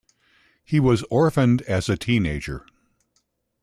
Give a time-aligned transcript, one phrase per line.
[0.65, 2.65] He was orphaned as a teenager.